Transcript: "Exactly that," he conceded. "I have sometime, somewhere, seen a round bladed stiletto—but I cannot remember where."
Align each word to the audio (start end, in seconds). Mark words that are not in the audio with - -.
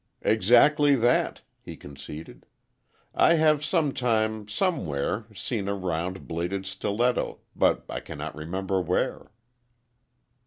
"Exactly 0.23 0.95
that," 0.95 1.43
he 1.61 1.77
conceded. 1.77 2.47
"I 3.13 3.35
have 3.35 3.63
sometime, 3.63 4.47
somewhere, 4.47 5.25
seen 5.35 5.67
a 5.67 5.75
round 5.75 6.27
bladed 6.27 6.65
stiletto—but 6.65 7.85
I 7.87 7.99
cannot 7.99 8.33
remember 8.35 8.81
where." 8.81 9.29